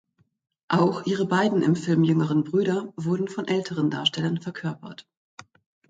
[0.67, 5.05] Auch ihre beiden im Film jüngeren Brüder wurden von älteren Darstellern verkörpert.